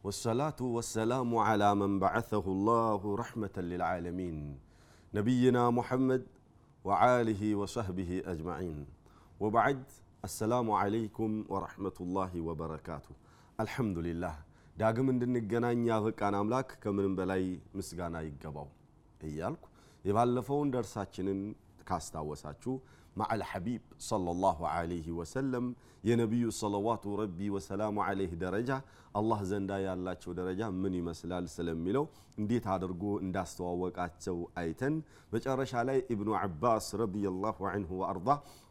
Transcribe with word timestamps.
لله 0.00 0.04
رب 0.04 0.04
العالمين 0.04 0.04
والصلاة 0.04 0.56
والسلام 0.60 1.36
على 1.36 1.74
من 1.74 1.98
بعثه 1.98 2.44
الله 2.46 3.16
رحمة 3.16 3.50
للعالمين 3.56 4.58
نبينا 5.14 5.70
محمد 5.70 6.26
وعاله 6.84 7.54
وصحبه 7.54 8.22
أجمعين 8.26 8.86
وبعد 9.40 9.84
السلام 10.24 10.70
عليكم 10.70 11.44
ورحمة 11.48 11.92
الله 12.00 12.40
وبركاته 12.40 13.10
الحمد 13.60 13.98
لله 13.98 14.34
ዳግም 14.78 15.08
እንድንገናኝ 15.12 15.86
ያበቃን 15.88 16.34
አምላክ 16.34 16.68
ከምንም 16.82 17.16
በላይ 17.18 17.60
ምስጋና 17.76 18.16
ይገባው 18.28 18.68
እያልኩ 19.22 19.64
የባለፈውን 20.04 20.70
ደርሳችንን 20.74 21.54
ካስታወሳችሁ 21.88 22.74
ማዕል 23.15 23.41
ሐቢብ 23.49 23.81
ሰለላሁ 24.07 24.59
ዐለይሂ 24.71 25.07
ወሰለም 25.17 25.65
የነቢዩ 26.03 26.45
صلوات 26.59 27.03
ربي 27.21 27.49
وسلامه 27.55 27.97
عليه 28.05 28.33
ደረጃ 28.43 28.69
አላህ 29.15 29.39
ዘንዳ 29.49 29.71
ያላቸው 29.85 30.31
ደረጃ 30.39 30.61
ምን 30.81 30.93
ይመስላል 30.99 31.45
ስለሚለው 31.55 32.05
እንዴት 32.39 32.65
አድርጎ 32.75 33.03
እንዳስተዋወቃቸው 33.25 34.37
አይተን 34.61 34.95
መጨረሻ 35.33 35.83
ላይ 35.89 35.99
ኢብኑ 36.15 36.29
ዓባስ 36.39 36.87
رضي 37.01 37.29
الله 37.29 37.57
عنه 37.71 37.91
وأرضاه 38.01 38.29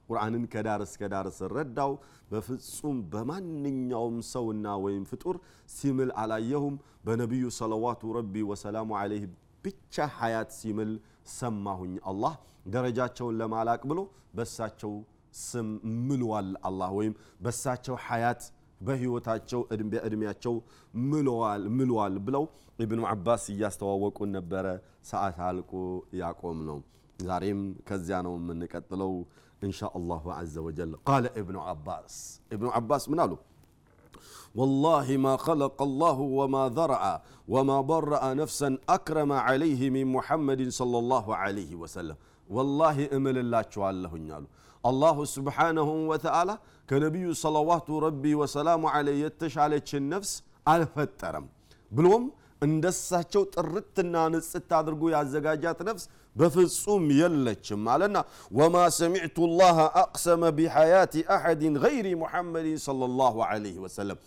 ቁርአንን 0.08 0.44
ከዳር 0.52 0.80
እስከ 0.86 1.02
ዳር 1.12 1.26
ስረዳው 1.36 1.92
በፍጹም 2.30 2.96
በማንኛውም 3.12 4.16
ሰውና 4.32 4.66
ወይም 4.84 5.04
ፍጡር 5.10 5.36
ሲምል 5.74 6.10
አላየሁም። 6.22 6.74
በነቢዩ 7.04 7.44
صلوات 7.58 8.02
ربي 8.16 8.42
وسلامه 8.50 8.90
عليه 9.00 9.24
ብቻ 9.64 10.06
ሀያት 10.18 10.50
ሲምል 10.58 10.90
ሰማሁኝ 11.26 11.94
አላህ 12.10 12.34
ደረጃቸውን 12.66 13.36
ለማላቅ 13.40 13.80
ብሎ 13.90 14.00
በሳቸው 14.36 14.92
ስም 15.40 15.68
ምሏል 16.08 16.48
አላህ 16.68 16.90
ወይም 16.98 17.14
በሳቸው 17.40 17.96
ሀያት 18.06 18.42
በህይወታቸው 18.80 19.60
በእድሜያቸው 19.90 20.54
ምሏል 21.78 22.14
ብለው 22.26 22.44
ኢብኑ 22.78 23.00
ዓባስ 23.10 23.44
እያስተዋወቁን 23.54 24.30
ነበረ። 24.36 24.66
ሰዓት 25.10 25.38
አልቆ 25.48 25.72
ያቆም 26.20 26.58
ነው። 26.68 26.78
ዛሬም 27.20 27.60
ከዚያ 27.88 28.18
ነው 28.26 28.34
የምንቀጥለው። 28.38 29.12
إن 29.62 29.68
شاء 29.68 29.80
الله 29.98 30.22
عز 30.48 30.62
وجل። 30.66 30.92
قال 31.08 31.24
ابن 31.40 31.56
عباس 31.70 32.14
ኢብኑ 32.54 32.68
ዓባስ 32.78 33.04
ምን 33.12 33.20
አሉ 33.24 33.32
والله 34.59 35.07
ما 35.25 35.33
خلق 35.37 35.77
الله 35.81 36.17
وما 36.39 36.63
ذرأ 36.69 37.03
وما 37.53 37.77
برأ 37.81 38.23
نفسا 38.41 38.69
أكرم 38.89 39.31
عليه 39.47 39.81
من 39.89 40.05
محمد 40.15 40.61
صلى 40.69 40.97
الله 41.01 41.25
عليه 41.35 41.71
وسلم 41.75 42.17
والله 42.49 42.97
أمل 43.17 43.37
الله 43.43 43.61
شوالله 43.73 44.13
نالو 44.31 44.47
الله 44.85 45.17
سبحانه 45.35 45.89
وتعالى 46.11 46.55
كنبي 46.89 47.25
صلوات 47.45 47.87
ربي 48.07 48.33
وسلام 48.41 48.81
عليه 48.95 49.17
يتشالج 49.25 49.89
النفس 50.01 50.31
አልፈጠረም 50.73 51.45
ብሎም 51.97 52.23
እንደሳቸው 52.62 53.42
ጥርትና 53.54 54.14
ንጽት 54.32 54.70
አድርጎ 54.78 55.02
ያዘጋጃት 55.14 55.78
ነፍስ 55.88 56.04
በፍጹም 56.36 57.04
የለችም 57.20 57.84
አለና 57.92 58.16
ወማ 58.52 58.76
ሰሚዕቱ 58.98 59.46
ላህ 59.60 59.78
አቅሰመ 60.02 60.42
ቢሐያት 60.58 61.14
አሐድን 61.36 61.76
ገይሪ 61.84 62.08
ሙሐመድን 62.22 62.78
ሰለላሁ 62.86 63.36
ዐለይሂ 63.48 63.76
ወሰለም። 63.84 64.18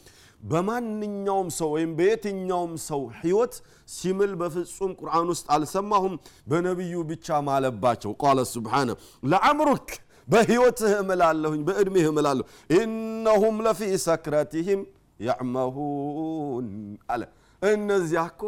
በማንኛውም 0.43 1.49
ሰው 1.57 1.69
ወይም 1.75 1.91
በየትኛውም 1.99 2.73
ሰው 2.87 3.01
ህይወት 3.19 3.53
ሲምል 3.89 4.31
በፍጹም 4.41 4.91
ቁርአን 4.99 5.27
ውስጥ 5.33 5.45
አልሰማሁም 5.55 6.15
በነቢዩ 6.49 6.95
ብቻ 7.11 7.37
ማለባቸው። 7.47 8.13
ቃለ 8.23 8.39
ስብሓነ 8.51 8.89
ለአምሩክ 9.23 9.87
በህይወትህ 10.27 10.91
እምላለሁኝ 10.99 11.61
በእድሜህ 11.69 12.05
እምላለሁ። 12.11 12.45
ኢነሁም 12.77 13.55
ለፊ 13.65 13.79
ሰክረትህም 14.05 14.81
ያዕመሁን 15.27 16.67
አለ 17.09 17.23
እነዚያ 17.71 18.21
እኮ 18.31 18.41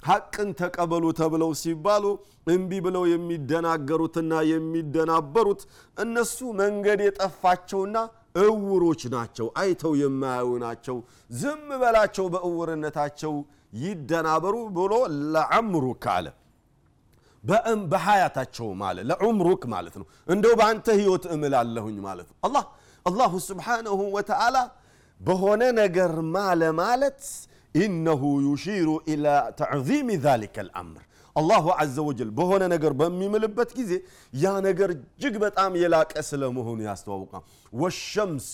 ሐቅን 0.00 0.48
ተቀበሉ 0.60 1.04
ተብለው 1.18 1.50
ሲባሉ 1.60 2.04
እምቢ 2.52 2.70
ብለው 2.86 3.04
የሚደናገሩትና 3.10 4.32
የሚደናበሩት 4.50 5.60
እነሱ 5.96 6.38
መንገድ 6.60 7.00
የጠፋቸውና 7.04 7.96
እውሮች 8.42 9.02
ናቸው 9.14 9.46
አይተው 9.60 9.92
የማያዩ 10.00 10.50
ናቸው። 10.64 10.96
ዝም 11.34 11.64
በላቸው 11.82 12.26
በእውርነታቸው 12.34 13.34
ይደናበሩ 13.82 14.56
ብሎ 14.76 14.92
ለዐምሩክ 15.34 16.06
አለ። 16.14 16.26
በሀያታቸው 17.92 18.68
ማለት 18.82 19.04
ለዑምሩክ 19.10 19.62
ማለት 19.72 19.94
ነው። 20.00 20.06
እንደው 20.28 20.52
በአንተ 20.60 20.86
ህይወት 21.00 21.24
እምላለሁኝ 21.34 21.96
ማለት 22.06 22.28
ነው። 22.30 22.38
አላህ 22.46 22.64
አላሁ 23.06 23.32
ስብሓነሁ 23.46 24.00
ወተዓላ 24.16 24.56
በሆነ 25.20 25.62
ነገር 25.80 26.12
ማለ 26.34 26.62
ማለት 27.74 27.82
ኢነሁ 27.82 28.22
ዩሺሩ 28.46 28.88
ኢላ 29.12 29.26
ተዕዚም 29.58 30.08
ዛሊከ 30.24 30.56
ልአምር 30.66 31.02
አላሁ 31.36 31.66
አዘ 31.82 31.96
ወጀል 32.08 32.30
በሆነ 32.38 32.62
ነገር 32.72 32.92
በሚምልበት 33.00 33.70
ጊዜ 33.78 33.92
ያ 34.34 34.52
ነገር 34.66 34.88
እጅግ 34.94 35.34
በጣም 35.44 35.72
የላቀ 35.82 36.12
ስለመሆኑ 36.28 36.78
ያስተዋውቃል 36.88 37.44
ወሸምሲ 37.72 38.52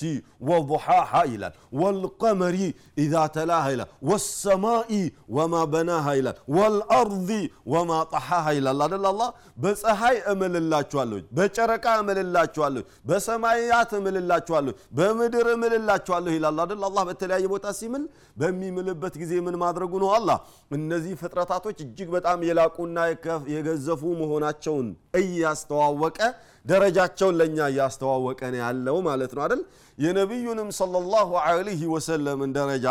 ወضሓሓ 0.48 1.12
ይላል 1.32 1.52
ወልቀመሪ 1.80 2.56
ኢዛ 3.02 3.14
ተላሃ 3.36 3.64
ይላል 3.74 3.90
ወሰማኢ 4.10 4.92
ወማ 5.36 5.54
በናሃ 5.72 6.06
ይላል 6.18 6.36
ወልአርض 6.56 7.30
ወማ 7.72 7.90
ጠሓሃ 8.12 8.46
ይላል 8.58 8.82
አደል 8.86 9.06
አላ 9.10 9.22
በፀሐይ 9.62 10.16
እምልላችኋለሁ 10.32 11.18
በጨረቃ 11.38 11.86
እምልላችኋለሁ 12.02 12.82
በሰማያት 13.08 13.90
እምልላችኋለሁ 13.98 14.74
በምድር 14.98 15.46
እምልላችኋለሁ 15.54 16.32
ይላል። 16.36 16.58
አደል 16.64 16.82
አላ 16.88 16.98
በተለያየ 17.08 17.46
ቦታ 17.52 17.66
ሲምል 17.78 18.04
በሚምልበት 18.36 19.14
ጊዜ 19.22 19.32
ምን 19.46 19.56
ማድረጉ 19.62 19.92
ነው? 20.02 20.10
አላ 20.16 20.30
እነዚህ 20.76 21.12
ፍጥረታቶች 21.20 21.78
እጅግ 21.84 22.08
በጣም 22.16 22.38
የላቁና 22.48 22.96
የገዘፉ 23.54 24.02
መሆናቸውን 24.20 24.88
እያስተዋወቀ 25.20 26.18
ደረጃቸውን 26.67 27.35
ለእኛ 27.39 27.57
እያስተዋወቀ 27.71 28.41
ነው 28.53 28.59
ያለው 28.63 28.97
ማለት 29.07 29.31
ነው 29.37 29.43
አይደል 29.45 29.61
የነቢዩንም 29.97 30.69
ሰለላሁ 30.79 31.29
ዐለይሂ 31.45 31.81
ወሰለምን 31.95 32.51
ደረጃ 32.57 32.85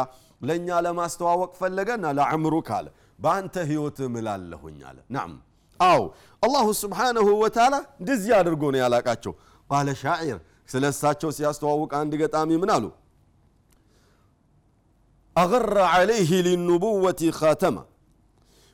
ለእኛ 0.48 0.68
ለማስተዋወቅ 0.86 1.52
ፈለገና 1.60 2.04
ለአምሩክ 2.18 2.68
አለ 2.78 2.86
በአንተ 3.18 3.56
ህይወት 3.70 3.98
እምላለሁኝ 4.08 4.78
አለ 4.90 4.98
ናም 5.16 5.32
አው 5.80 6.02
አላሁ 6.42 6.66
ስብሓነሁ 6.82 7.28
ወተዓላ 7.42 7.74
እንደዚህ 8.00 8.32
አድርጎ 8.40 8.62
ነው 8.74 8.80
ያላቃቸው 8.84 9.34
ቃለ 9.70 9.88
ሻዒር 10.02 10.40
ስለ 10.72 10.84
እሳቸው 10.92 11.30
ሲያስተዋውቅ 11.38 11.92
አንድ 12.02 12.12
ገጣሚ 12.22 12.50
ምን 12.64 12.72
አሉ 12.76 12.84
أغر 15.36 15.78
عليه 15.94 16.30
للنبوة 16.46 17.20
خاتمة 17.40 17.82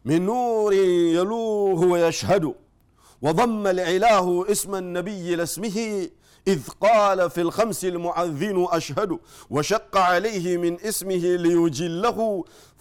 من 0.05 0.21
نور 0.27 0.73
يلوه 1.19 1.81
ويشهد 1.93 2.45
وضم 3.23 3.67
العلاه 3.67 4.27
اسم 4.51 4.73
النبي 4.75 5.27
لاسمه 5.37 5.79
إذ 6.49 6.61
قال 6.87 7.31
في 7.31 7.41
الخمس 7.47 7.81
المعذن 7.85 8.59
أشهد 8.71 9.11
وشق 9.51 9.95
عليه 10.11 10.57
من 10.57 10.73
اسمه 10.81 11.25
ليجله 11.47 12.19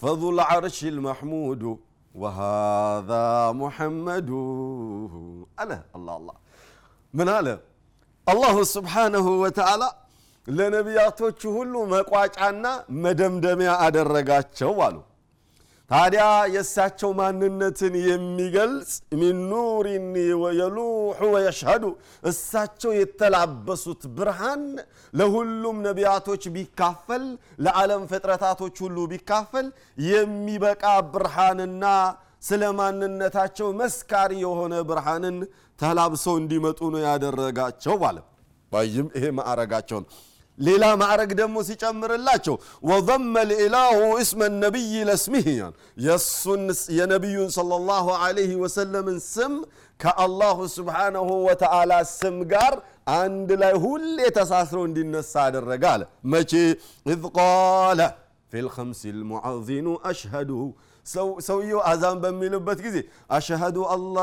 فذو 0.02 0.30
العرش 0.30 0.80
المحمود 0.94 1.64
وهذا 2.16 3.52
محمد 3.52 4.30
ألا 5.62 5.80
الله 5.98 6.16
الله 6.20 6.36
من 7.14 7.30
هذا 7.30 7.56
الله 8.28 8.56
سبحانه 8.76 9.26
وتعالى 9.44 9.90
ለነቢያቶቹ 10.48 11.42
ሁሉ 11.56 11.74
መቋጫና 11.94 12.66
መደምደሚያ 13.04 13.72
አደረጋቸው 13.86 14.74
አሉ 14.86 14.98
ታዲያ 15.93 16.25
የእሳቸው 16.53 17.11
ማንነትን 17.19 17.95
የሚገልጽ 18.07 18.91
ሚን 19.21 19.39
ኑሪን 19.51 20.07
የሉሑ 20.59 20.79
ወየሽሀዱ 21.35 21.85
እሳቸው 22.23 22.93
የተላበሱት 22.99 24.03
ብርሃን 24.17 24.63
ለሁሉም 25.13 25.77
ነቢያቶች 25.89 26.45
ቢካፈል 26.55 27.25
ለዓለም 27.67 28.05
ፍጥረታቶች 28.13 28.77
ሁሉ 28.85 29.07
ቢካፈል 29.13 29.69
የሚበቃ 30.09 30.85
ብርሃንና 31.15 31.85
ስለ 32.49 32.63
ማንነታቸው 32.79 33.69
መስካሪ 33.81 34.33
የሆነ 34.45 34.75
ብርሃንን 34.89 35.37
ተላብሰው 35.79 36.37
እንዲመጡ 36.41 36.81
ነው 36.95 37.03
ያደረጋቸው 37.09 37.97
ባለ 38.03 38.19
ወይም 38.73 39.07
ይሄ 39.17 39.27
ማዕረጋቸው 39.39 39.99
ነው 40.03 40.11
ሌላ 40.59 40.85
ማዕረግ 41.01 41.31
ደግሞ 41.39 41.57
ሲጨምርላቸው 41.69 42.57
وضم 42.89 43.35
الإله 43.51 43.99
اسم 44.23 44.41
النبي 44.57 44.95
إلى 45.09 45.24
اسمه 45.24 45.47
የእሱን 46.05 46.65
የነቢዩን 46.99 47.51
صلى 47.57 48.07
الله 48.21 48.34
عليه 48.34 48.51
وسلم 48.63 49.00
ን 49.00 49.19
ስም 49.27 49.55
ከ 50.01 50.24
الله 50.24 50.59
سبحانه 50.77 51.29
وتعالى 51.47 51.93
ስም 52.13 52.37
ጋር 52.53 52.75
አንድ 53.17 53.51
ላይ 53.63 53.73
ሁሌ 53.85 54.19
ተሳስረው 54.37 54.85
እንዲነሳ 54.89 55.33
አደረገ 55.47 55.85
አለ። 55.93 56.03
መቼ? 56.33 56.53
إذ 57.07 57.23
قال 57.37 58.01
في 58.53 58.63
الخمس 58.65 59.01
المؤذن 59.19 59.87
أشهد 60.09 60.51
ሰውየው 61.47 61.81
አዛን 61.91 62.17
በሚልበት 62.23 62.79
ጊዜ 62.87 62.97
أشهد 63.37 63.77
ألا 63.95 64.19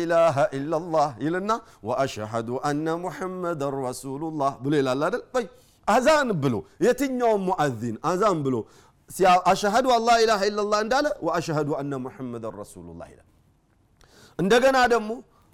ኢላሃ 0.00 0.36
ኢላላህ 0.58 1.08
ይልና 1.24 1.50
ወአሽሀዱ 1.88 2.48
አነ 2.68 2.96
ሙሐመደን 3.04 3.74
ረሱሉላህ 3.86 4.52
ብሎ 4.64 4.72
ይላል 4.80 5.02
አይደል 5.08 5.22
ይ 5.38 5.46
አዛን 5.88 6.30
ብሎ 6.42 6.54
የትኛውም 6.86 7.42
ሙአዚን 7.50 7.96
አዛን 8.10 8.38
ብሎ 8.46 8.56
አሽሀዱ 9.52 9.86
አላ 9.94 10.08
ኢላሃ 10.24 10.40
ኢለላህ 10.50 10.80
እንዳለ 10.86 11.06
ወአሽሀዱ 11.26 11.68
አነ 11.80 11.92
ሙሐመድን 12.06 12.54
ረሱሉላህ 12.62 13.06
ይላል 13.12 13.28
እንደገና 14.38 14.78
ደግሞ 14.94 15.10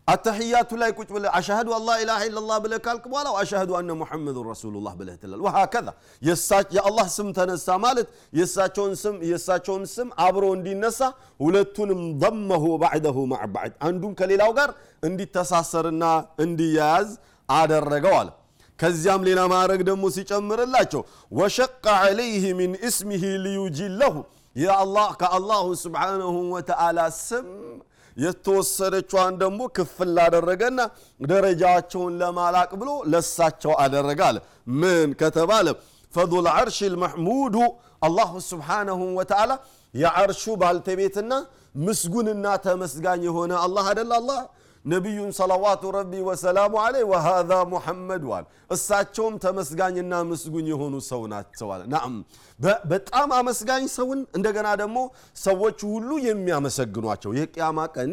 التحيات 0.09 0.73
لا 0.73 0.87
يكوت 0.87 1.11
ولا 1.13 1.39
أشهد 1.39 1.69
أن 1.69 1.87
لا 1.87 2.03
إله 2.03 2.27
إلا 2.27 2.39
الله 2.39 2.59
بلا 2.59 2.77
كالك 2.77 3.07
ولا 3.07 3.43
أشهد 3.43 3.71
أن 3.71 3.93
محمد 3.93 4.37
رسول 4.39 4.77
الله 4.77 4.95
بلا 4.95 5.15
تلال 5.17 5.41
وهكذا. 5.41 5.95
يساج 6.23 6.67
يا 6.77 6.89
الله 6.89 7.07
سم 7.07 7.33
تنسى 7.33 7.77
مالت. 7.77 8.09
يساجون 8.33 8.95
سم 8.95 9.23
يساجون 9.23 9.85
سم. 9.85 10.11
عبرون 10.19 10.63
دي 10.63 10.75
نسا 10.75 11.15
ولتون 11.39 12.19
ضمه 12.19 12.79
بعده 12.79 13.25
مع 13.25 13.45
بعد 13.45 13.73
عندهم 13.83 14.15
كليلا 14.15 14.45
وقر 14.49 14.75
اندي 15.05 15.25
تساسرنا 15.25 16.29
اندي 16.41 16.75
ياز 16.75 17.19
عاد 17.51 17.73
رقوال 17.73 18.31
كزيام 18.79 19.25
لنا 19.25 19.47
ما 19.47 19.67
رقد 19.67 19.91
موسيقى 19.91 20.37
الله 20.39 21.05
وشق 21.31 21.89
عليه 21.89 22.53
من 22.53 22.71
اسمه 22.89 23.25
ليجي 23.45 23.89
له 23.89 24.25
يا 24.57 24.83
الله 24.83 25.09
كالله 25.15 25.75
سبحانه 25.75 26.35
وتعالى 26.55 27.11
سم 27.11 27.79
የተወሰደችዋን 28.17 29.35
ደግሞ 29.41 29.61
ክፍል 29.77 30.17
አደረገና 30.25 30.81
ደረጃቸውን 31.31 32.15
ለማላቅ 32.21 32.71
ብሎ 32.81 32.91
ለሳቸው 33.13 33.73
አደረገ 33.85 34.21
አለ 34.29 34.39
ምን 34.81 35.09
ከተባለ 35.23 35.69
ፈዙል 36.13 36.47
ዐርሽ 36.53 36.79
ልመሕሙዱ 36.93 37.57
አላሁ 38.03 38.33
ስብሓንሁ 38.51 39.01
ወተዓላ 39.19 39.53
የዐርሹ 39.95 40.45
ባልተቤትና 40.63 41.33
ምስጉንና 41.85 42.47
ተመስጋኝ 42.65 43.23
የሆነ 43.29 43.53
አላህ 43.65 43.85
አደለ 43.93 44.13
አላህ 44.21 44.41
ነቢዩን 44.85 45.31
ሰለዋቱ 45.37 45.83
ረቢ 45.97 46.13
ወሰላሙ 46.27 46.73
አለይህ 46.83 47.07
ወሃዛ 47.11 47.51
ሙሐመድ 47.71 48.25
ዋል። 48.31 48.45
እሳቸውም 48.75 49.35
ተመስጋኝና 49.45 50.15
ምስጉኝ 50.31 50.67
የሆኑ 50.73 50.95
ሰው 51.09 51.23
ናቸዋል 51.33 51.83
ናም 51.95 52.15
በጣም 52.93 53.31
አመስጋኝ 53.39 53.85
ሰውን 53.95 54.21
እንደገና 54.39 54.69
ደግሞ 54.83 54.99
ሰዎች 55.45 55.79
ሁሉ 55.91 56.11
የሚያመሰግኗቸው። 56.27 57.33
የቅያማ 57.39 57.87
ቀን 57.97 58.13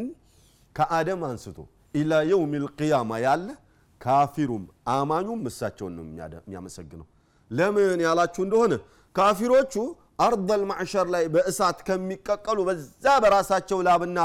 ከአደም 0.76 1.24
አንስቶ 1.30 1.58
ኢላ 1.94 2.22
የውም 2.30 2.54
ልቅያማ 2.64 3.12
ያለ 3.26 3.48
ካፊሩም 4.02 4.64
አማኙም 4.94 5.42
እሳቸውን 5.50 5.94
ነው 5.98 6.06
የሚያመሰግነው። 6.06 7.08
ለምን 7.52 8.00
ያላችሁ 8.06 8.42
እንደሆነ 8.46 8.74
ካፊሮቹ 9.16 9.74
አርደል 10.26 10.64
ማዕሸር 10.70 11.08
ላይ 11.14 11.24
በእሳት 11.34 11.80
ከሚቀቀሉ 11.88 12.60
በዛ 12.68 13.06
በራሳቸው 13.24 13.80
ላብና 13.88 14.20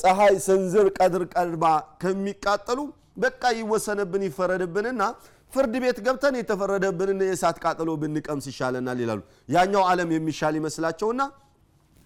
ፀሐይ 0.00 0.34
ስንዝር 0.46 0.86
ቀድር 0.98 1.22
ቀድማ 1.34 1.64
ከሚቃጠሉ 2.02 2.80
በቃ 3.22 3.42
ይወሰንብን 3.58 4.22
ይፈረድብንና 4.26 5.02
ፍርድ 5.52 5.74
ቤት 5.82 5.98
ገብተን 6.06 6.34
የተፈረደብንን 6.38 7.20
የእሳት 7.24 7.56
ቃጠሎ 7.64 7.90
ብንቀምስ 8.02 8.44
ይሻለናል 8.50 8.98
ይላሉ። 9.04 9.20
ያኛው 9.54 9.82
ዓለም 9.90 10.10
የሚሻል 10.16 10.54
ይመስላቸውና 10.60 11.22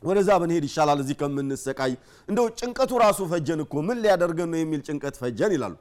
ወደዛ 0.03 0.31
ብንሄድ 0.41 0.65
ይሻላል 0.69 0.99
እዚህ 1.03 1.17
ከምንሰቃይ። 1.21 1.93
እንደው 2.29 2.47
ጭንቀቱ 2.59 2.93
ራሱ 3.05 3.21
ፈጀን 3.31 3.61
እኮ 3.65 3.75
ምን 3.87 3.99
ሊያደርገን 4.05 4.49
ነው 4.53 4.59
የሚል 4.63 4.81
ጭንቀት 4.89 5.17
ፈጀን 5.23 5.53
ይላሉ። 5.57 5.75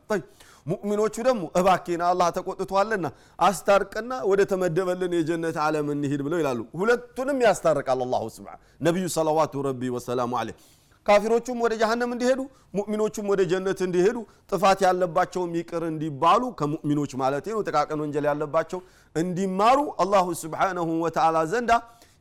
ሙእሚኖቹ 0.66 1.16
ደግሞ 1.28 1.44
እባኬና 1.60 2.04
አላህ 2.12 2.28
ተቆጥቷልና 2.36 3.08
አስታርቅና 3.40 4.12
ወደ 4.30 4.42
ተመደበልን 4.52 5.14
የጀነት 5.18 5.58
ዓለም 5.64 5.88
እንሂድ 5.96 6.22
ብለው 6.28 6.40
ይላሉ። 6.42 6.60
ሁለቱንም 6.80 7.40
ያስታርቃል 7.46 8.02
አላሁ 8.06 8.24
ስብሓን 8.36 8.60
ነቢዩ 8.82 9.08
ሰለዋቱ 9.16 9.64
ረቢ 9.68 9.92
ወሰላሙ 9.96 10.32
አለይህ 10.42 10.58
ካፊሮቹም 11.06 11.58
ወደ 11.64 11.74
ጀሃነም 11.82 12.12
እንዲሄዱ 12.16 12.42
ሙእሚኖቹም 12.78 13.26
ወደ 13.32 13.42
ጀነት 13.52 13.80
እንዲሄዱ 13.88 14.18
ጥፋት 14.52 14.80
ያለባቸውም 14.86 15.52
ይቅር 15.60 15.84
እንዲባሉ 15.90 16.44
ከሙእሚኖች 16.60 17.12
ማለት 17.22 17.46
ነው 17.52 17.60
ጥቃቅን 17.68 18.02
ወንጀል 18.04 18.26
ያለባቸው 18.30 18.80
እንዲማሩ 19.16 19.80
አላሁ 20.04 20.28
ስብሓነሁ 20.44 20.90
ወተዓላ 21.04 21.38
ዘንዳ 21.52 21.72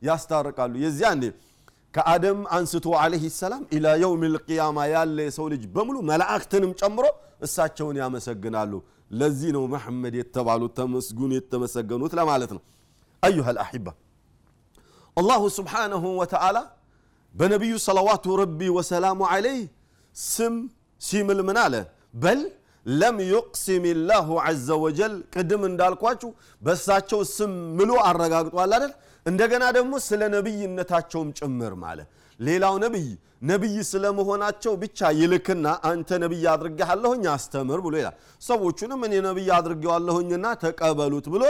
ያስታርቃሉ። 0.01 0.73
የዚያኔ 0.83 1.23
ከአደም 1.93 2.39
አንስቶ 2.55 2.85
አለህ 3.01 3.23
ሰላም 3.39 3.63
ኢላ 3.75 3.87
የውም 4.01 4.21
ልቅያማ 4.35 4.77
ያለ 4.93 5.17
የሰው 5.27 5.47
ልጅ 5.53 5.63
በሙሉ 5.75 5.97
መላእክትንም 6.09 6.71
ጨምሮ 6.81 7.05
እሳቸውን 7.47 7.97
ያመሰግናሉ። 8.01 8.71
ለዚህ 9.11 9.49
ነው 9.55 9.63
መሐመድ 9.73 10.13
የተባሉት 10.19 10.71
ተመስጉን 10.79 11.31
የተመሰገኑት 11.37 12.13
ለማለት 12.19 12.51
ነው። 12.55 12.61
أيها 13.23 13.47
الأحبة 13.57 13.87
الله 15.17 15.41
سبحانه 15.57 16.03
وتعالى 16.21 16.57
በነቢዩ 17.35 17.73
صلوات 17.85 18.25
ربي 18.41 18.59
وسلامه 18.75 19.19
عليه 19.33 19.61
ስም 20.15 20.55
ሲምል 21.01 21.39
ምን 21.47 21.57
አለ? 21.63 21.75
بل 22.15 22.41
لم 22.85 23.17
يقسم 23.31 23.83
الله 24.09 24.27
عز 24.61 24.77
وجل። 24.83 25.13
ቅድም 25.33 25.61
እንዳልኳችሁ 25.69 26.29
በእሳቸው 26.61 27.21
ስም 27.35 27.51
ምሎ 27.77 27.91
አረጋግጧል 28.09 28.71
አይደል? 28.75 28.93
እንደገና 29.25 29.63
ደግሞ 29.77 29.93
ስለ 30.07 30.21
ነቢይነታቸውም 30.35 31.29
ጭምር 31.39 31.73
ማለ። 31.83 31.99
ሌላው 32.39 32.75
ነቢይ 32.85 33.07
ነቢይ 33.49 33.75
ስለመሆናቸው 33.89 34.73
ብቻ 34.83 34.99
ይልክና 35.19 35.65
አንተ 35.89 36.09
ነቢይ 36.23 36.45
አድርጌሃለሁኝ 36.53 37.23
አስተምር 37.33 37.79
ብሎ 37.85 37.93
ይላል። 38.01 38.15
ሰዎቹንም 38.41 39.01
እኔ 39.07 39.13
ነቢይ 39.27 39.49
አድርጌዋለሁኝና 39.57 40.45
ተቀበሉት 40.63 41.27
ብሎ 41.33 41.43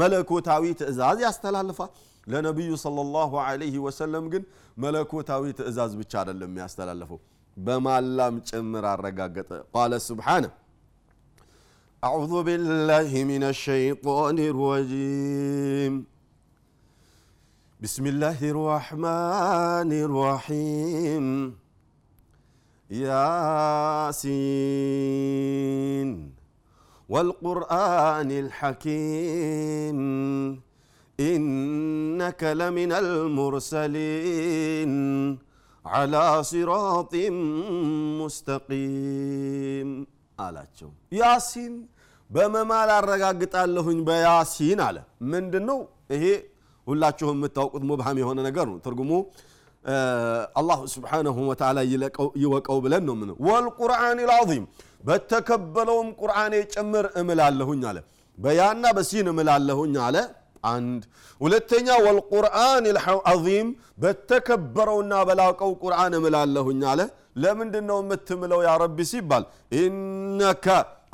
መለኮታዊ 0.00 0.64
ትእዛዝ 0.80 1.18
ያስተላልፋል 1.26 1.90
ለነቢዩ 2.31 2.71
ሰለላሁ 2.85 3.31
ዐለይሂ 3.47 3.75
ወሰለም 3.85 4.25
ግን 4.33 4.43
መለኮታዊ 4.83 5.43
ትእዛዝ 5.59 5.91
ብቻ 6.01 6.13
አይደለም 6.21 6.49
የሚያስተላልፈው 6.51 7.19
በማላም 7.57 8.35
ጭምር 8.49 8.85
አረጋገጠ 8.93 9.51
ቃለ 9.75 9.93
ስብሓነ 10.09 10.45
أعوذ 12.03 12.33
بالله 12.47 13.11
من 13.31 13.43
الشيطان 13.53 14.37
الرجيم 14.51 15.93
بسم 17.83 18.05
الله 18.11 18.39
الرحمن 18.53 19.91
الرحيم 20.07 21.25
ياسين 24.45 26.09
والقرآن 27.09 28.29
الحكيم 28.43 29.99
إنك 31.19 32.41
لمن 32.61 32.91
المرسلين 34.05 34.93
على 35.85 36.23
صراط 36.43 37.13
مستقيم 38.21 39.89
አላቸው 40.39 40.89
ያሲን 41.19 41.73
በመማል 42.29 42.89
አረጋግጣለሁኝ 42.95 43.99
በያሲን 44.07 44.79
አለ 44.87 44.97
ምንድን 45.33 45.63
ነው 45.69 45.77
ይሄ 46.13 46.23
ሁላችሁም 46.87 47.37
የምታውቁት 47.37 47.83
ሙብሃም 47.89 48.17
የሆነ 48.21 48.39
ነገር 48.47 48.65
ነው 48.71 48.77
ትርጉሙ 48.85 49.11
አላሁ 50.59 50.79
ስብሓንሁ 50.95 51.35
ወተዓላ 51.51 51.79
ይወቀው 52.43 52.77
ብለን 52.85 53.03
ነው 53.09 53.15
ምን 53.21 53.29
ወልቁርአን 53.47 54.19
ልዓዚም 54.29 54.65
በተከበለውም 55.07 56.09
ቁርአኔ 56.21 56.53
ጭምር 56.75 57.07
እምላለሁኝ 57.21 57.81
አለ 57.91 57.97
በያና 58.37 58.85
በሲን 58.97 59.27
እምላለሁኝ 59.33 59.95
አለ 60.07 60.17
አንድ። 60.64 61.02
ሁለተኛ 61.40 61.88
ወልቁርአን 62.06 62.84
ልዓዚም 62.96 63.68
በተከበረውና 64.02 65.14
በላቀው 65.28 65.72
ቁርአን 65.82 66.14
እምላለሁኝ 66.18 66.82
አለ። 66.90 67.00
ለምንድን 67.42 67.84
ነው 67.90 67.98
የምትምለው 68.02 68.60
ያ 68.66 68.72
ረቢ 68.82 68.98
ሲባል 69.10 69.44
ኢነከ 69.80 70.66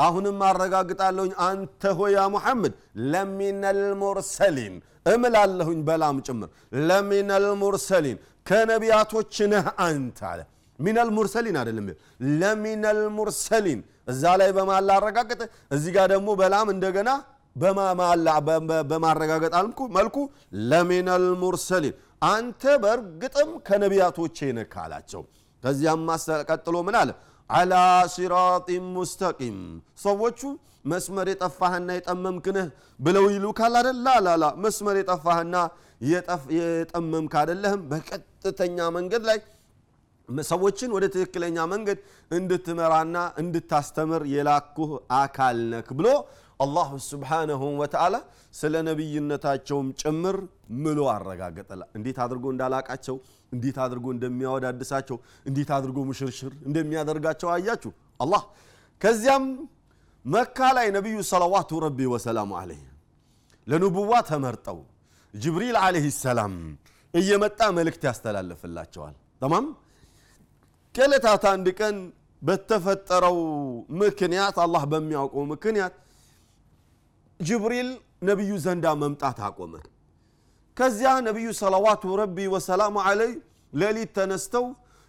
አሁንም 0.04 0.38
አረጋግጣለሁኝ 0.46 1.32
አንተ 1.46 1.92
ሆ 1.98 2.08
يا 2.14 2.24
ሙሐመድ 2.32 2.72
لمن 3.12 3.82
المرسلين 4.00 4.74
እምላለሁኝ 5.12 5.80
በላም 5.88 6.16
ጭምር። 6.26 6.48
لمن 6.88 7.46
المرسلين 7.62 8.18
ከነቢያቶች 8.46 9.34
ነህ 9.52 9.66
አንተ 9.86 10.18
አለ። 10.30 10.40
من 10.78 11.10
المرسلين 11.16 11.56
አይደለም 11.60 11.86
لمن 12.40 13.00
المرسلين። 13.16 13.80
እዛ 14.08 14.22
ላይ 14.40 14.50
በማላ 14.56 14.88
አረጋገጠ 14.98 15.40
እዚህ 15.74 15.90
ጋር 15.96 16.06
ደግሞ 16.12 16.28
በላም 16.40 16.68
እንደገና 16.74 17.08
በማረጋገጥ 18.90 19.54
መልኩ 19.96 20.16
لمن 20.70 21.26
المرسلين 21.42 21.94
አንተ 22.28 22.62
በእርግጥም 22.82 23.50
ከነቢያቶቼ 23.66 24.38
ነህ 24.58 24.76
አላቸው 24.84 25.22
ከዚያም 25.62 26.04
ቀጥሎ 26.48 26.76
ምን 26.86 26.96
አለ? 27.00 27.10
አላ 27.50 27.74
ሲራጢን 28.14 28.86
ሙስተቂም 28.94 29.58
ሰዎቹ 30.04 30.40
መስመር 30.90 31.26
የጠፋህና 31.30 31.88
የጠመምክንህ 31.96 32.66
ብለው 33.00 33.24
ይሉካል 33.34 33.74
አደለ 33.80 33.96
ላላላ 34.06 34.44
መስመር 34.64 34.96
የጠፋህና 35.00 35.54
የጠመምክ 36.56 37.34
አደለህም 37.42 37.82
በቀጥተኛ 37.90 38.88
መንገድ 38.96 39.22
ላይ 39.28 39.38
ሰዎችን 40.48 40.90
ወደ 40.96 41.04
ትክክለኛ 41.14 41.56
መንገድ 41.72 41.98
እንድትመራና 42.30 43.16
እንድታስተምር 43.42 44.22
የላኩህ 44.32 44.90
አካል 45.18 45.58
ነክ 45.72 45.90
ብሎ 45.98 46.08
አላሁ 46.60 46.90
ስብሓነሁ 47.08 47.62
ወተዓላ 47.80 48.16
ስለ 48.54 48.74
ነቢይነታቸውም 48.88 49.88
ጭምር 50.02 50.36
ምሎ 50.84 51.00
አረጋገጠላ 51.14 51.82
እንዴት 51.98 52.18
አድርጎ 52.24 52.44
እንዳላቃቸው 52.54 53.16
እንዴት 53.52 53.78
አድርጎ 53.84 54.06
እንደሚያወዳድሳቸው 54.14 55.16
እንዴት 55.48 55.70
አድርጎ 55.76 55.98
ሙሽርሽር 56.08 56.52
እንደሚያደርጋቸው 56.68 57.48
አያችሁ? 57.54 57.92
አላህ 58.20 58.42
ከዚያም 59.00 59.44
መካ 60.24 60.58
ላይ 60.76 60.86
ነቢዩ 60.96 61.16
ሰለዋቱ 61.32 61.70
ረቢ 61.84 61.98
ወሰላሙ 62.14 62.50
አለይህ 62.60 62.86
ለንቡዋ 63.66 64.12
ተመርጠው 64.30 64.78
ጅብሪል 65.34 65.76
ዓለይህ 65.84 66.08
ሰላም 66.24 66.54
እየመጣ 67.14 67.60
መልእክት 67.78 68.02
ያስተላልፍላቸዋል። 68.08 69.14
ተማም? 69.42 69.66
ከዕለታት 70.94 71.44
አንድ 71.52 71.66
ቀን 71.80 71.96
በተፈጠረው 72.42 73.38
ምክንያት 74.00 74.56
አላህ 74.64 74.82
በሚያውቀው 74.92 75.44
ምክንያት 75.52 75.94
ጅብሪል 77.40 77.88
ነቢዩ 78.22 78.52
ዘንዳ 78.64 78.86
መምጣት 79.02 79.38
አቆመ። 79.46 79.72
ከዚያ 80.76 81.10
ነቢዩ 81.28 81.48
ሰለዋቱ 81.60 82.02
ረቢ 82.20 82.36
ወሰላሙ 82.54 82.96
አለይ 83.08 83.32
ሌሊት 83.72 84.10
ተነስተው 84.16 84.64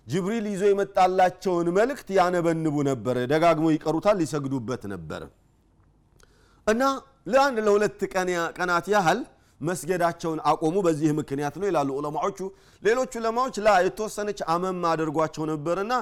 ጅብሪል 0.08 0.46
ይዞ 0.52 0.64
የመጣላቸውን 0.70 1.68
መልእክት 1.78 2.10
ያነበንቡ 2.18 2.76
ነበረ። 2.90 3.18
ደጋግሞ 3.34 3.66
ይቀሩታል 3.76 4.16
ሊሰግዱበት 4.22 4.84
ነበረ። 4.94 5.22
እና 6.68 6.82
ለአንድ 7.32 7.58
ለሁለት 7.66 8.02
ቀናት 8.58 8.86
ያህል 8.94 9.20
መስገዳቸውን 9.62 10.40
አቆሙ። 10.50 10.76
በዚህ 10.86 11.10
ምክንያት 11.20 11.56
ነው 11.60 11.68
ይላሉ 11.70 11.90
ዑለማዎቹ። 12.00 12.40
ሌሎቹ 12.84 13.12
ዑለማዎች 13.22 13.56
ላ 13.66 13.76
የተወሰነች 13.86 14.40
አመም 14.54 14.82
አድርጓቸው 14.92 15.44
ነበርና 15.52 15.94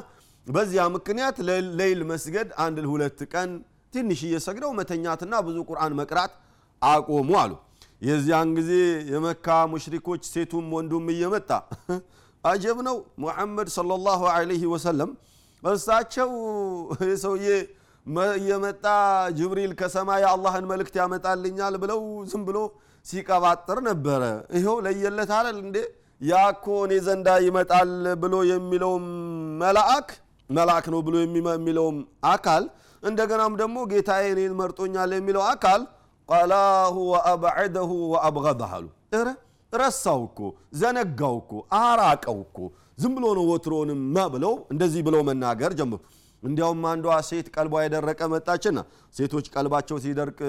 በዚያ 0.47 0.83
ምክንያት 0.95 1.37
ሌይል 1.79 2.01
መስገድ 2.11 2.49
አንድ 2.65 2.85
ሁለት 2.91 3.19
ቀን 3.33 3.51
ትንሽ 3.95 4.21
እየሰግደው 4.27 4.71
መተኛትና 4.77 5.33
ብዙ 5.45 5.57
ቁርአን 5.69 5.93
መቅራት 5.99 6.33
አቆሙ 6.81 7.29
አሉ። 7.41 7.51
የዚያን 8.01 8.49
ጊዜ 8.57 8.71
የመካ 9.11 9.47
ሙሽሪኮች 9.73 10.23
ሴቱም 10.31 10.65
ወንዱም 10.75 11.05
እየመጣ 11.13 11.49
አጀብ 12.43 12.79
ነው። 12.87 12.97
ሙሐመድ 13.23 13.69
ሰለላሁ 13.75 14.21
ዐለይሂ 14.33 14.63
ወሰለም 14.73 15.11
እሳቸው 15.63 16.31
ሰውዬ 17.23 17.47
እየመጣ 18.35 18.85
ጅብሪል 19.37 19.71
ከሰማይ 19.79 20.23
አላህን 20.31 20.65
መልእክት 20.71 20.95
ያመጣልኛል 21.01 21.75
ብለው 21.83 22.01
ዝም 22.31 22.43
ብሎ 22.49 22.57
ሲቀባጥር 23.05 23.79
ነበረ። 23.87 24.21
ይኸው 24.57 24.77
ለየለት 24.85 25.31
አለል 25.37 25.57
እንዴ? 25.63 25.77
ያኮ 26.21 26.65
እኔ 26.85 26.93
ዘንዳ 27.05 27.29
ይመጣል 27.45 27.89
ብሎ 28.21 28.35
የሚለውም 28.51 29.05
መልአክ 29.61 30.07
መልአክ 30.49 30.85
ነው 30.93 30.99
ብሎ 31.07 31.15
የሚለውም 31.23 31.97
አካል 32.31 32.63
እንደገናም 33.05 33.53
ደግሞ 33.61 33.77
ጌታዬ 33.91 34.25
እኔን 34.33 34.53
መርጦኛል 34.59 35.11
የሚለው 35.15 35.43
አካል 35.49 35.81
ቀላሁ 36.29 36.95
ወአብዐደሁ 37.11 37.91
ወአብገደህ 38.13 38.71
አሉ። 38.77 38.85
ረሳው 39.73 40.19
እኮ 40.27 40.39
ዘነጋው 40.79 41.35
እኮ 41.41 41.51
አራቀው 41.79 42.37
እኮ። 42.45 42.57
ዝም 43.01 43.13
ብሎ 43.17 43.25
ነው 43.37 43.45
ወትሮንም 43.51 44.01
ብለው 44.33 44.53
እንደዚህ 44.73 45.01
ብለው 45.07 45.21
መናገር 45.29 45.71
ጀምሩ 45.79 45.97
እንዲያውም 46.43 46.83
አንዷ 46.89 47.05
ሴት 47.29 47.47
ቀልቧ 47.55 47.73
የደረቀ 47.83 48.21
መጣችና 48.33 48.79
ሴቶች 49.15 49.45
ቀልባቸው 49.53 49.97
ሲደርቅ 50.03 50.39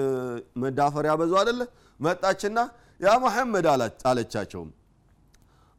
መዳፈር 0.63 1.05
ያበዙ 1.09 1.31
አደለ 1.41 1.61
መጣችና 1.99 2.57
ያ 2.99 3.13
መሐመድ 3.23 3.65
አለቻቸውም 4.09 4.69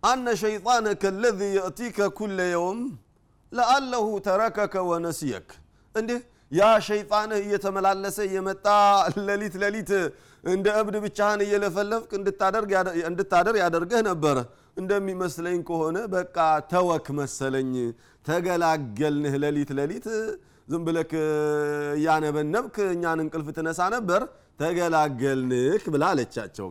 አነ 0.02 0.26
ሸይጣነከ 0.42 1.02
ለዚ 1.22 1.40
የእቲከ 1.56 2.08
ኩለ 2.18 2.38
የውም 2.52 2.80
ለአለሁ 3.52 4.06
ተረከከ 4.26 4.74
ወነስየክ። 4.90 5.48
እንዲህ 5.94 6.20
ያ 6.52 6.68
ሸይጣንህ 6.86 7.40
እየተመላለሰ 7.44 8.18
እየመጣ 8.28 8.66
ሌሊት 9.28 9.54
ሌሊት 9.62 9.90
እንደ 10.44 10.66
እብድ 10.80 10.96
ብቻህን 11.04 11.40
እየለፈለፍክ 11.46 12.10
እንድታደር 13.08 13.56
ያደርገህ 13.62 14.00
ነበረ 14.08 14.36
እንደሚመስለኝ 14.76 15.58
ከሆነ 15.68 15.98
በቃ 16.14 16.36
ተወክ 16.72 17.06
መሰለኝ። 17.18 17.72
ተገላገልንህ 18.26 19.34
ሌሊት 19.44 19.70
ሌሊት። 19.78 20.06
ዝም 20.68 20.82
ብለክ 20.86 21.12
እያነበነብክ 21.98 22.76
እኛን 22.94 23.20
እንቅልፍ 23.24 23.48
ትነሳ 23.58 23.80
ነበር። 23.96 24.22
ተገላገልንክ 24.60 25.84
ብላ 25.94 26.04
አለቻቸው። 26.12 26.68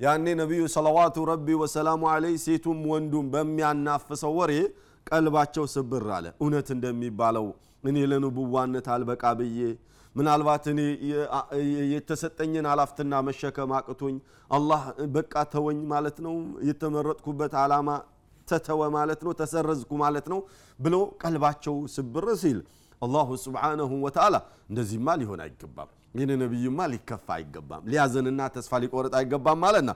ያኔ 0.00 0.26
ነቢዩ 0.40 0.62
ሰለዋቱ 0.74 1.16
ረቢ 1.30 1.48
ወሰላሙ 1.60 2.02
አለይ 2.12 2.34
ሴቱም 2.44 2.80
ወንዱም 2.92 3.26
በሚያናፍሰው 3.34 4.32
ወሬ 4.38 4.52
ቀልባቸው 5.06 5.64
ስብር 5.74 6.06
አለ። 6.16 6.26
እውነት 6.42 6.68
እንደሚባለው 6.76 7.46
እኔ 7.84 7.96
ለንቡዋነት 8.10 8.86
አልበቃ 8.94 9.22
ብዬ? 9.38 9.58
ምናልባት 10.14 10.64
እኔ 10.72 10.80
የተሰጠኝን 11.94 12.66
አላፍትና 12.72 13.12
መሸከም 13.28 13.70
አቅቶኝ 13.78 14.16
አላህ 14.50 14.82
በቃ 15.16 15.34
ተወኝ 15.54 15.78
ማለት 15.92 16.18
ነው 16.26 16.34
የተመረጥኩበት 16.68 17.54
ዓላማ 17.62 17.88
ተተወ 18.48 18.80
ማለት 18.96 19.20
ነው 19.26 19.32
ተሰረዝኩ 19.40 19.90
ማለት 20.02 20.26
ነው 20.32 20.40
ብሎ 20.78 20.94
ቀልባቸው 21.22 21.76
ስብር 21.94 22.26
ሲል 22.42 22.58
አላሁ 23.02 23.28
ስብሓነሁ 23.44 23.90
ወተዓላ 24.06 24.36
እንደዚህማ 24.70 25.16
ሊሆን 25.20 25.40
አይገባም 25.44 25.90
ይህን 26.16 26.30
ነቢይማ 26.42 26.80
ሊከፋ 26.92 27.26
አይገባም 27.38 27.82
ሊያዘንና 27.92 28.40
ተስፋ 28.56 28.80
ሊቆረጥ 28.84 29.14
አይገባም 29.20 29.58
ማለትና 29.64 29.92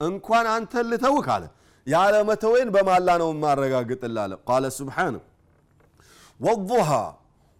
እንኳን 0.00 0.46
አንተን 0.54 0.86
ልተውክ 0.92 1.28
አለ 1.36 1.44
ያለ 1.86 2.14
መተወይን 2.28 2.68
በማላ 2.74 3.08
ነው 3.22 3.30
ማረጋግጥላለ 3.42 4.32
ቃለ 4.48 4.64
ስብሓነ 4.78 5.16
ወضሃ 6.40 6.90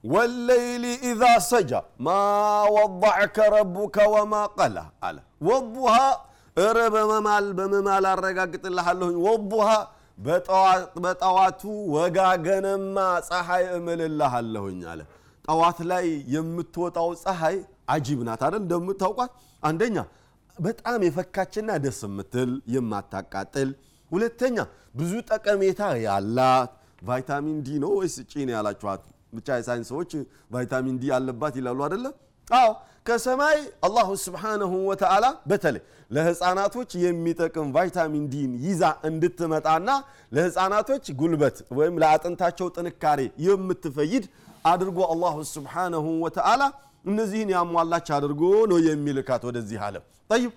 ወለይሊ 0.05 0.85
ኢዛ 1.09 1.23
ሰጃ 1.49 1.73
ማ 2.01 2.15
ወضዕከ 2.77 3.37
ረቡከ 3.55 3.97
ወማ 4.15 4.35
ቀላ 4.57 4.77
አለ። 5.07 5.17
ወቡሃ 5.49 5.95
እረ 6.57 6.79
በመማል 6.95 7.47
በመማል 7.59 8.07
አረጋግጥልሃለሁኝ 8.13 9.17
ወቡሃ 9.27 9.69
በጠዋቱ 10.99 11.63
ወጋገንማ 11.95 12.97
ፀሐይ 13.29 13.65
እምልልሃለሁኝ 13.77 14.81
አለ። 14.93 15.01
ጠዋት 15.45 15.79
ላይ 15.91 16.05
የምትወጣው 16.35 17.09
ፀሐይ 17.23 17.57
አጂብ 17.95 18.21
ናት 18.29 18.43
አይደል? 18.47 18.61
እንደምታውቋት 18.63 19.33
አንደኛ 19.63 19.97
በጣም 20.57 21.01
የፈካችና 21.07 21.71
ደስ 21.85 22.01
የምትል 22.07 22.51
የማታቃጥል፣ 22.75 23.71
ሁለተኛ 24.11 24.57
ብዙ 24.95 25.13
ጠቀሜታ 25.31 25.81
ያላት 26.07 26.71
ቫይታሚን 27.03 27.59
ዲ 27.67 27.79
ነው 27.83 27.93
ወይስ 27.99 28.17
ጪን 28.31 28.47
ነው 28.49 28.55
ያላችኋት? 28.57 29.03
ብቻ 29.33 29.49
የሳይንስ 29.59 29.89
ሰዎች 29.93 30.11
ቫይታሚን 30.55 30.97
ዲ 31.03 31.13
አለባት 31.17 31.55
ይላሉ 31.61 31.79
አደለ 31.87 32.07
አዎ 32.49 32.71
ከሰማይ 33.09 33.57
الله 33.87 34.09
سبحانه 34.25 34.73
وتعالى 34.89 35.27
በተለይ 35.51 35.83
ለህፃናቶች 36.11 36.91
የሚጠቅም 37.05 37.69
ቫይታሚን 37.77 38.25
ዲን 38.33 38.53
ይዛ 38.67 38.83
እንድትመጣና 39.09 39.89
ለህፃናቶች 40.37 41.05
ጉልበት 41.21 41.57
ወይም 41.79 41.95
ለአጥንታቸው 42.03 42.69
ጥንካሬ 42.77 43.21
የምትፈይድ 43.47 44.27
አድርጎ 44.65 44.99
አላሁ 45.15 45.37
ስብሓንሁ 45.55 46.05
ወተዓላ 46.25 46.63
እነዚህን 47.05 47.51
ያሟላች 47.57 48.09
አድርጎ 48.17 48.43
ነው 48.73 48.79
የሚልካት 48.89 49.43
ወደዚህ 49.49 49.81
አለም 49.87 50.05
ጠይብ 50.31 50.51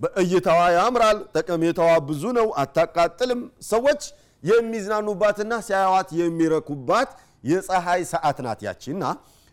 በእይታዋ 0.00 0.60
ያምራል 0.76 1.18
ጠቀሜታዋ 1.36 1.92
ብዙ 2.08 2.24
ነው 2.36 2.48
አታቃጥልም። 2.62 3.40
ሰዎች 3.70 4.02
የሚዝናኑባትና 4.44 5.52
ሲያዩዋት 5.66 6.10
የሚረኩባት 6.20 7.10
የፀሐይ 7.44 8.02
ሰዓት 8.12 8.38
ናት 8.46 8.60
ያቺና 8.66 9.04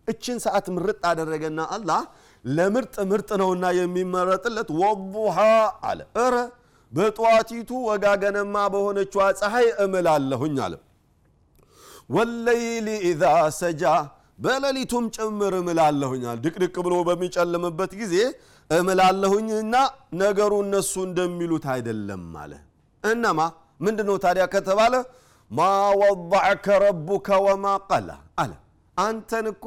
እችን 0.07 0.37
ሰዓት 0.45 0.65
ምርጥ 0.75 1.01
አደረገና 1.09 1.59
አላህ 1.75 2.01
ለምርጥ 2.45 2.95
ምርጥ 3.11 3.29
ነውና 3.41 3.65
የሚመረጥለት 3.77 4.69
ወቡሃ 4.81 5.37
አለ። 5.89 6.01
እረ 6.23 6.35
በጠዋቲቱ 6.91 7.69
ወጋገነማ 7.87 8.55
በሆነችዋ 8.73 9.23
ፀሐይ 9.39 9.67
እምላለሁኝ 9.85 10.57
አለ። 10.65 10.73
ወለይሊ 12.09 12.87
ኢዛ 13.09 13.23
ሰጃ 13.59 13.83
በሌሊቱም 14.39 15.05
ጭምር 15.15 15.53
እምላለሁኛል 15.59 16.37
ድቅድቅ 16.45 16.75
ብሎ 16.85 16.95
በሚጨልምበት 17.07 17.91
ጊዜ 18.01 18.15
እምላለሁኝና 18.69 19.75
ነገሩ 20.21 20.53
እነሱ 20.65 20.93
እንደሚሉት 21.07 21.65
አይደለም 21.73 22.23
አለ። 22.43 22.53
እነማ 23.03 23.39
ምንድነው 23.85 24.17
ታዲያ 24.23 24.45
ከተባለ 24.53 24.93
ማ 25.51 25.59
ወضዐከ 26.01 26.65
ረቡከ 26.83 27.27
ወማ 27.45 27.65
ቀላ 27.89 28.09
አለ። 28.41 28.51
አንተን 28.97 29.47
እኮ 29.51 29.65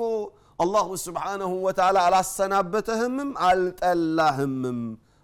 አላሁ 0.58 0.88
ስብሓንሁ 1.04 1.50
ወተዓላ 1.66 1.98
አላሰናበተህምም 2.08 3.30
አልጠላህምም 3.48 4.80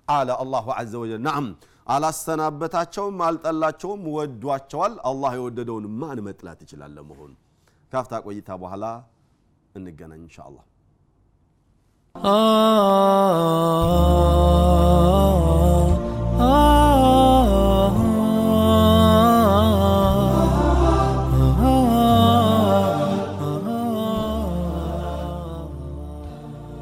አለ 0.08 0.28
አላሁ 0.42 0.66
ዘ 0.86 1.00
ወጀል። 1.02 1.22
ናም 1.28 1.46
አላሰናበታቸውም 1.86 3.16
አልጠላቸውም 3.26 4.02
ወዷቸዋል። 4.16 4.94
አላህ 5.10 5.32
የወደደውን 5.38 5.86
ማን 6.00 6.20
መጥላት 6.28 6.60
ይችላል 6.64 6.92
ለመሆኑ 6.98 7.32
ካፍታ 7.92 8.22
ቆይታ 8.26 8.50
በኋላ 8.62 8.84
እንገናኝ 9.74 10.22
እንሻ 10.22 10.38
አላህ 10.48 10.64